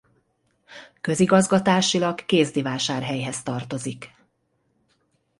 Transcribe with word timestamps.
Közigazgatásilag 1.01 2.25
Kézdivásárhelyhez 2.25 3.35
tartozik. 3.43 4.13